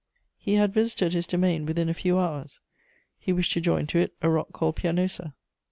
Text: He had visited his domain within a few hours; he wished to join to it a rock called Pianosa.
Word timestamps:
He 0.39 0.55
had 0.55 0.73
visited 0.73 1.13
his 1.13 1.27
domain 1.27 1.63
within 1.67 1.87
a 1.87 1.93
few 1.93 2.17
hours; 2.17 2.59
he 3.19 3.31
wished 3.31 3.53
to 3.53 3.61
join 3.61 3.85
to 3.85 3.99
it 3.99 4.15
a 4.23 4.29
rock 4.29 4.51
called 4.51 4.77
Pianosa. 4.77 5.35